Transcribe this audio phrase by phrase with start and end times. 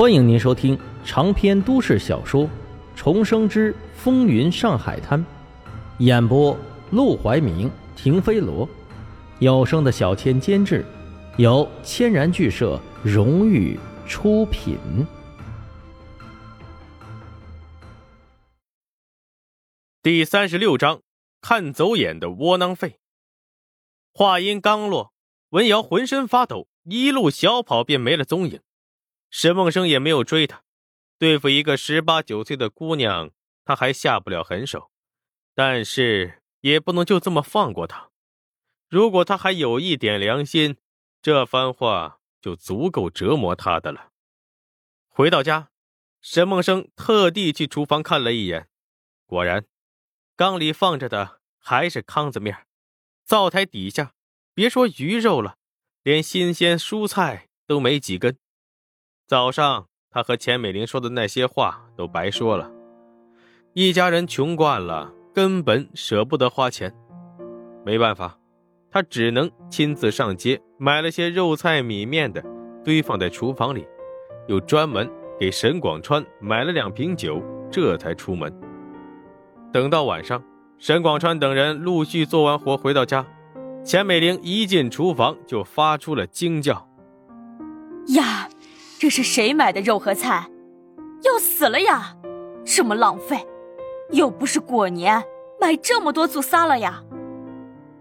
[0.00, 2.44] 欢迎您收听长篇都市小说
[2.96, 5.20] 《重生之风云上海滩》，
[5.98, 6.56] 演播：
[6.90, 8.66] 陆怀明、停飞罗，
[9.40, 10.86] 有声的小千监制，
[11.36, 13.78] 由千然剧社荣誉
[14.08, 14.78] 出品。
[20.02, 21.02] 第三十六章，
[21.42, 23.00] 看走眼的窝囊废。
[24.14, 25.12] 话音刚落，
[25.50, 28.60] 文瑶浑身发抖，一路小跑便没了踪影。
[29.30, 30.64] 沈梦生也没有追他，
[31.18, 33.30] 对付一个十八九岁的姑娘，
[33.64, 34.90] 他还下不了狠手，
[35.54, 38.10] 但是也不能就这么放过她。
[38.88, 40.76] 如果他还有一点良心，
[41.22, 44.10] 这番话就足够折磨他的了。
[45.08, 45.70] 回到家，
[46.20, 48.68] 沈梦生特地去厨房看了一眼，
[49.26, 49.64] 果然，
[50.34, 52.66] 缸里放着的还是糠子面，
[53.24, 54.14] 灶台底下
[54.54, 55.56] 别说鱼肉了，
[56.02, 58.36] 连新鲜蔬菜都没几根。
[59.30, 62.68] 早上，他和钱美玲说的那些话都白说了。
[63.74, 66.92] 一家人穷惯了，根本舍不得花钱。
[67.86, 68.36] 没办法，
[68.90, 72.44] 他只能亲自上街买了些肉菜米面的，
[72.84, 73.86] 堆放在厨房里，
[74.48, 75.08] 又专门
[75.38, 78.52] 给沈广川买了两瓶酒，这才出门。
[79.72, 80.42] 等到晚上，
[80.76, 83.24] 沈广川等人陆续做完活回到家，
[83.84, 86.84] 钱美玲一进厨房就发出了惊叫
[88.16, 88.48] ：“呀！”
[89.00, 90.46] 这是谁买的肉和菜？
[91.22, 92.14] 要死了呀！
[92.66, 93.48] 这么浪费，
[94.10, 95.24] 又不是过年，
[95.58, 97.02] 买这么多做撒了呀？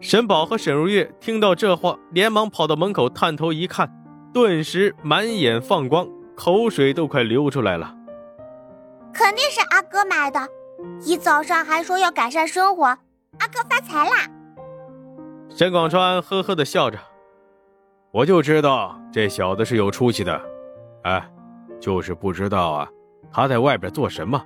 [0.00, 3.90] 沈宝和沈如月听到这话，连忙跑到门口探头一看，
[4.34, 7.96] 顿时满眼放光，口水都快流出来了。
[9.14, 10.46] 肯定是阿哥买的，
[11.06, 14.28] 一早上还说要改善生活，阿哥发财啦！
[15.48, 16.98] 沈广川呵呵的笑着，
[18.10, 20.51] 我就知道这小子是有出息的。
[21.02, 21.22] 哎，
[21.80, 22.88] 就是不知道啊，
[23.32, 24.42] 他在外边做什么，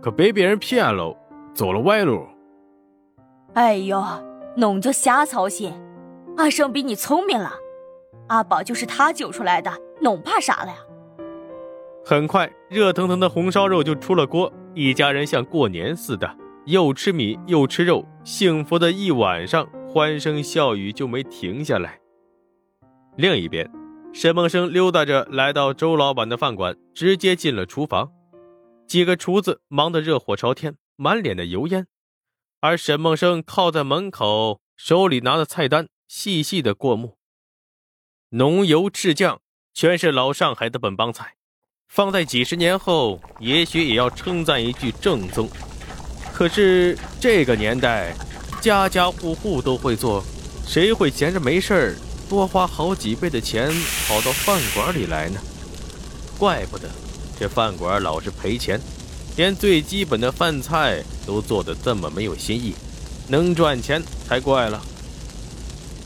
[0.00, 1.16] 可被别人骗了，
[1.54, 2.26] 走了歪路。
[3.54, 4.02] 哎呦，
[4.56, 5.72] 弄就瞎操心，
[6.36, 7.52] 阿生比你聪明了，
[8.28, 10.76] 阿宝就是他救出来的，弄怕啥了呀？
[12.04, 16.28] 很快，热腾腾的红烧肉就出了锅，一家人像过年似的，
[16.64, 22.00] 又吃米又吃肉，幸福的一晚上，欢声笑语就没停下来。
[23.16, 23.70] 另一边。
[24.14, 28.12] 沈梦生溜达着来到周老板的饭馆，直接进了厨房。
[28.86, 31.86] 几个厨子忙得热火朝天，满脸的油烟，
[32.60, 37.16] 而沈梦生靠在门口，手里拿着菜单，细细的过目。
[38.30, 39.40] 浓油赤酱，
[39.72, 41.36] 全是老上海的本帮菜，
[41.88, 45.48] 放在几十年后，也许也要称赞一句正宗。
[46.34, 48.14] 可是这个年代，
[48.60, 50.22] 家家户户都会做，
[50.66, 51.96] 谁会闲着没事儿？
[52.32, 53.70] 多花好几倍的钱
[54.08, 55.38] 跑到饭馆里来呢，
[56.38, 56.88] 怪不得
[57.38, 58.80] 这饭馆老是赔钱，
[59.36, 62.72] 连最基本的饭菜都做得这么没有新意，
[63.28, 64.80] 能赚钱才怪了。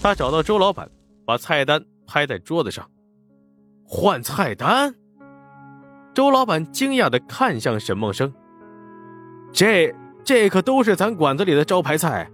[0.02, 0.90] 他找到周老板，
[1.24, 2.90] 把菜单拍在桌子上，
[3.84, 4.96] 换菜单。
[6.12, 8.34] 周老板惊讶地看向沈梦生，
[9.52, 9.94] 这
[10.24, 12.28] 这可都是咱馆子里的招牌菜，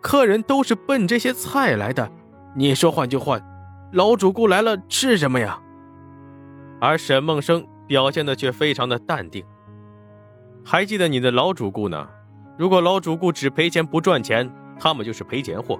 [0.00, 2.08] 客人都是奔这些菜来的。
[2.56, 3.42] 你说换就换，
[3.92, 5.60] 老主顾来了吃什么呀？
[6.80, 9.44] 而沈梦生表现的却非常的淡定。
[10.64, 12.08] 还记得你的老主顾呢？
[12.56, 14.48] 如果老主顾只赔钱不赚钱，
[14.78, 15.78] 他们就是赔钱货。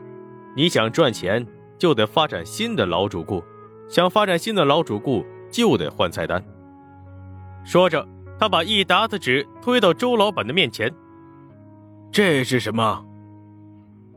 [0.57, 1.47] 你想赚钱，
[1.79, 3.41] 就得发展新的老主顾；
[3.89, 6.43] 想发展新的老主顾，就得换菜单。
[7.65, 8.06] 说着，
[8.39, 10.93] 他把一沓子纸推到周老板的面前。
[12.11, 13.05] 这是什么？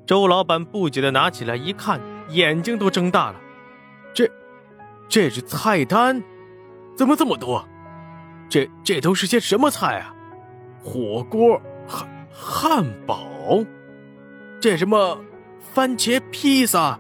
[0.06, 2.02] 周老板不解的拿起来一看。
[2.30, 3.40] 眼睛都睁大了，
[4.14, 4.30] 这，
[5.08, 6.22] 这是菜单，
[6.96, 7.68] 怎么这么多？
[8.50, 10.14] 这这都是些什么菜啊？
[10.84, 13.66] 火锅、汉汉堡，
[14.60, 15.20] 这什么
[15.74, 17.00] 番茄披萨，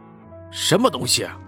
[0.52, 1.40] 什么东西啊？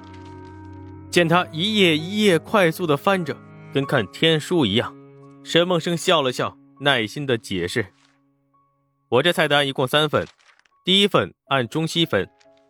[1.09, 3.35] 见他一页一页快速的翻着，
[3.73, 4.95] 跟看天书一样，
[5.43, 7.87] 沈梦生笑了笑，耐心的解释
[9.09, 10.25] ：“我这菜单一共三份，
[10.85, 12.29] 第一份按中西分。”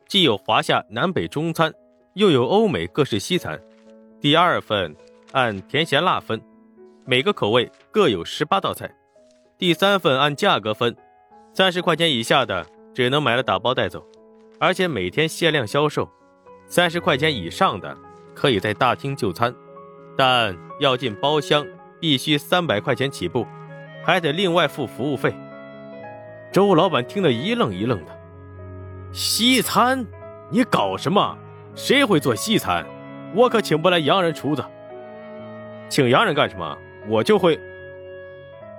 [0.09, 1.71] 既有华夏南北中餐，
[2.15, 3.61] 又有欧美各式西餐。
[4.19, 4.95] 第二份
[5.33, 6.41] 按甜咸辣分，
[7.06, 8.89] 每个口味各有十八道菜。
[9.56, 10.97] 第三份按价格分，
[11.53, 14.03] 三十块钱以下的只能买了打包带走，
[14.59, 16.09] 而且每天限量销售。
[16.65, 17.95] 三十块钱以上的
[18.33, 19.53] 可以在大厅就餐，
[20.17, 21.63] 但要进包厢
[22.00, 23.45] 必须三百块钱起步，
[24.03, 25.31] 还得另外付服务费。
[26.51, 28.19] 周老板听得一愣一愣的。
[29.11, 30.06] 西餐，
[30.50, 31.38] 你搞什么？
[31.75, 32.85] 谁会做西餐？
[33.33, 34.63] 我可请不来洋人厨子。
[35.88, 36.77] 请洋人干什么？
[37.07, 37.59] 我就会。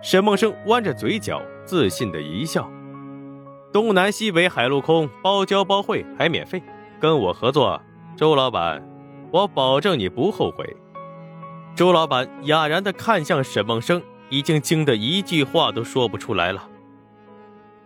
[0.03, 2.71] 沈梦生弯着嘴角，自信的一笑。
[3.73, 6.63] 东南西北海陆空，包教包会，还免费。
[7.01, 7.81] 跟我合作，
[8.17, 8.83] 周老板，
[9.33, 10.77] 我保证你不后悔。
[11.75, 16.69] 周老板哑然的看向沈梦生，已经惊得一句话都说不出来了。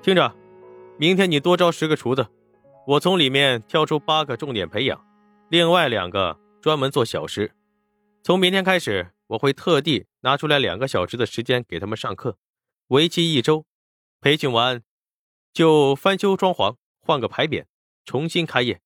[0.03, 0.33] 听着，
[0.97, 2.27] 明天你多招十个厨子，
[2.87, 5.03] 我从里面挑出八个重点培养，
[5.49, 7.55] 另外两个专门做小食。
[8.23, 12.37] 从明天开始，我会特地拿出来两个小时的时间给他们上课，
[12.89, 13.65] 为期一周。
[14.21, 14.83] 培训完，
[15.55, 17.65] 就翻修装潢，换个牌匾，
[18.05, 18.83] 重新开业。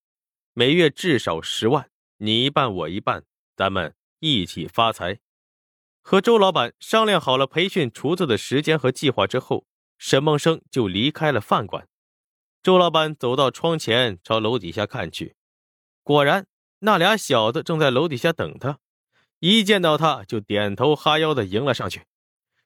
[0.54, 3.24] 每月至少十万，你一半我一半，
[3.56, 5.18] 咱们一起发财。
[6.02, 9.66] 和周老板商量好了培训厨子的时间和计划之后，
[9.98, 11.88] 沈梦生就离开了饭馆。
[12.62, 15.37] 周老板走到窗前，朝楼底下看去，
[16.02, 16.46] 果然
[16.81, 18.78] 那俩小子正在楼底下等他。
[19.40, 22.02] 一见到他，就点头哈腰的迎了上去。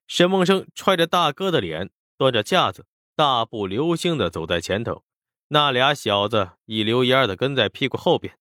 [0.06, 5.04] 沈梦生揣着大哥的脸，端着架子，大步流星的走在前头。
[5.48, 8.38] 那俩小子一溜烟的跟在屁股后边。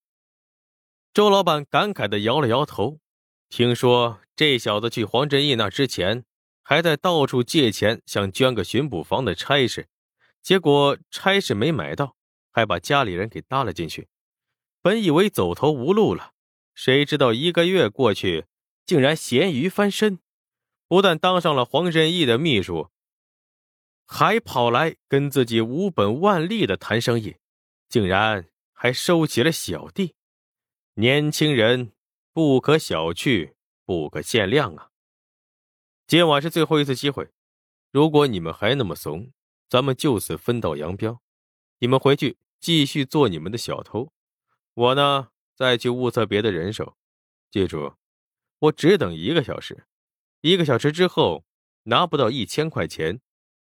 [1.14, 3.00] 周老板感慨的摇了摇头，
[3.50, 6.24] 听说这小子去黄振义那之前，
[6.64, 9.90] 还在到处借钱，想捐个巡捕房的差事，
[10.42, 12.16] 结果差事没买到，
[12.52, 14.08] 还把家里人给搭了进去。
[14.82, 16.34] 本以为走投无路了。
[16.74, 18.46] 谁知道一个月过去，
[18.86, 20.20] 竟然咸鱼翻身，
[20.88, 22.90] 不但当上了黄仁义的秘书，
[24.08, 27.36] 还跑来跟自己无本万利的谈生意，
[27.88, 30.16] 竟然还收起了小弟。
[30.96, 31.92] 年轻人
[32.34, 33.54] 不可小觑，
[33.86, 34.90] 不可限量啊！
[36.08, 37.30] 今晚是最后一次机会，
[37.92, 39.32] 如果你们还那么怂，
[39.72, 41.22] 咱们就此分道扬镳。
[41.80, 44.12] 你们回去继续做你们的小偷，
[44.74, 45.30] 我呢？
[45.56, 46.98] 再去物色别的人手，
[47.50, 47.96] 记住，
[48.60, 49.86] 我只等一个小时。
[50.42, 51.46] 一个小时之后
[51.84, 53.22] 拿不到一千块钱，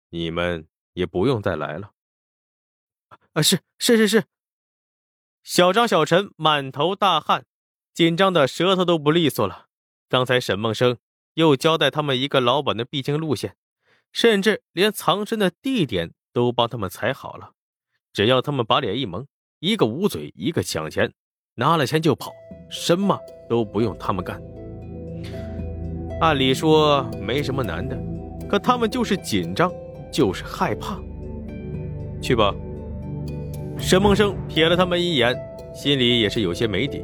[0.09, 1.93] 你们也不用再来了。
[3.33, 4.25] 啊，是是是是。
[5.41, 7.47] 小张、小陈满头大汗，
[7.93, 9.69] 紧张的舌头都不利索了。
[10.07, 10.99] 刚才沈梦生
[11.33, 13.57] 又交代他们一个老板的必经路线，
[14.11, 17.51] 甚至连藏身的地点都帮他们踩好了。
[18.13, 19.25] 只要他们把脸一蒙，
[19.59, 21.11] 一个捂嘴，一个抢钱。
[21.57, 22.33] 拿了钱就跑，
[22.69, 23.17] 什么
[23.49, 24.41] 都不用他们干。
[26.19, 27.97] 按理说没什么难的，
[28.49, 29.71] 可他们就是紧张，
[30.11, 30.99] 就是害怕。
[32.21, 32.53] 去吧。
[33.77, 35.33] 沈梦生瞥了他们一眼，
[35.73, 37.03] 心里也是有些没底。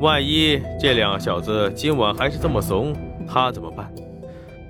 [0.00, 2.92] 万一这两小子今晚还是这么怂，
[3.28, 3.92] 他怎么办？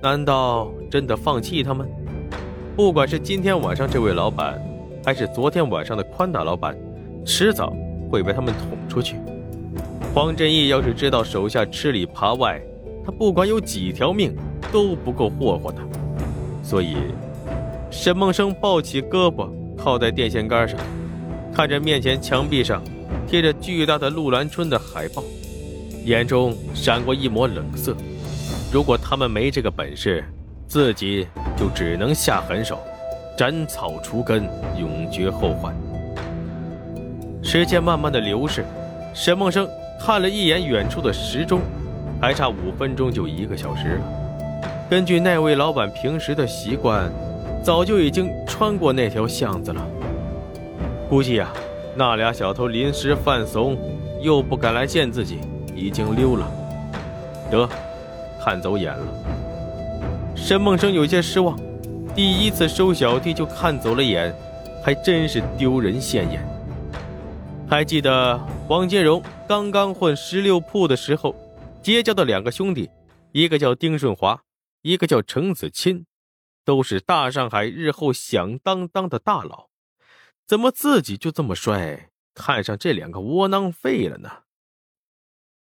[0.03, 1.89] 难道真的放弃他们？
[2.77, 4.61] 不管是今天晚上这位老板，
[5.05, 6.77] 还是昨天晚上的宽大老板，
[7.25, 7.73] 迟早。
[8.11, 9.17] 会被他们捅出去。
[10.15, 12.59] 黄振义要是知道手下吃里扒外，
[13.05, 14.35] 他不管有几条命
[14.73, 15.79] 都不够霍霍的。
[16.63, 16.97] 所以，
[17.91, 20.81] 沈梦生抱起胳膊靠在电线杆上，
[21.53, 22.83] 看着面前墙壁上
[23.27, 25.23] 贴着巨大的陆兰春的海报，
[26.07, 27.95] 眼中闪过一抹冷色。
[28.71, 30.23] 如果他们没这个本事，
[30.67, 31.27] 自己
[31.57, 32.79] 就只能下狠手，
[33.35, 34.47] 斩草除根，
[34.79, 35.75] 永绝后患。
[37.43, 38.67] 时间慢慢的流逝，
[39.15, 39.67] 沈梦生
[39.99, 41.61] 看了一眼远处的时钟，
[42.21, 44.61] 还差五分钟就一个小时了。
[44.91, 47.11] 根据那位老板平时的习惯，
[47.65, 49.87] 早就已经穿过那条巷子了。
[51.09, 51.49] 估计呀，
[51.97, 53.79] 那俩小偷临时犯怂，
[54.21, 55.39] 又不敢来见自己，
[55.75, 56.47] 已经溜了。
[57.51, 57.67] 得，
[58.49, 60.35] 看走眼了。
[60.35, 61.61] 沈梦生有些失望，
[62.17, 64.35] 第一次收小弟就看走了眼，
[64.83, 66.43] 还真是丢人现眼。
[67.69, 71.37] 还记得黄金荣刚刚混十六铺的时候，
[71.83, 72.89] 结交的两个兄弟，
[73.33, 74.41] 一个叫丁顺华，
[74.81, 76.07] 一个叫程子钦，
[76.65, 79.69] 都是大上海日后响当当的大佬。
[80.47, 84.31] 怎么自己就这么衰，看上这两个窝囊废了呢？